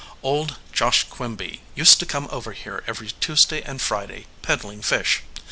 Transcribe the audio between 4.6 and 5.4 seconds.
fish.